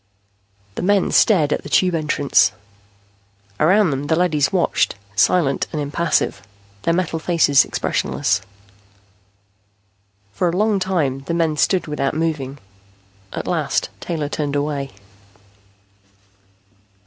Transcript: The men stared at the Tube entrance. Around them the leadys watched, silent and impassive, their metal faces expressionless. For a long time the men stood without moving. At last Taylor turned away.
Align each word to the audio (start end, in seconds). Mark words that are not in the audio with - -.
The 0.73 0.81
men 0.81 1.11
stared 1.11 1.53
at 1.53 1.61
the 1.61 1.69
Tube 1.69 1.93
entrance. 1.93 2.53
Around 3.59 3.91
them 3.91 4.07
the 4.07 4.15
leadys 4.15 4.51
watched, 4.51 4.95
silent 5.15 5.67
and 5.71 5.79
impassive, 5.79 6.41
their 6.81 6.93
metal 6.95 7.19
faces 7.19 7.63
expressionless. 7.63 8.41
For 10.33 10.49
a 10.49 10.57
long 10.57 10.79
time 10.79 11.19
the 11.27 11.35
men 11.35 11.55
stood 11.55 11.85
without 11.85 12.15
moving. 12.15 12.57
At 13.31 13.45
last 13.45 13.91
Taylor 13.99 14.27
turned 14.27 14.55
away. 14.55 14.89